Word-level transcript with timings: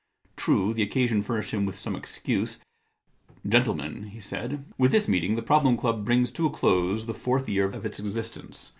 True, 0.35 0.73
the 0.73 0.81
occasion 0.81 1.21
furnished 1.21 1.51
him 1.53 1.63
with 1.63 1.77
some 1.77 1.95
excuse. 1.95 2.57
* 3.01 3.47
Gentlemen,* 3.47 4.05
he 4.05 4.19
said, 4.19 4.65
* 4.73 4.77
with 4.79 4.91
this 4.91 5.07
meeting 5.07 5.33
105 5.35 5.35
The 5.35 5.47
Problem 5.47 5.77
Club 5.77 5.77
the 5.77 6.05
Problem 6.05 6.05
Club 6.05 6.05
brings 6.07 6.31
to 6.31 6.45
a 6.47 6.49
close 6.49 7.05
the 7.05 7.13
fourth 7.13 7.47
year 7.47 7.67
of 7.69 7.85
its 7.85 7.99
existence. 7.99 8.69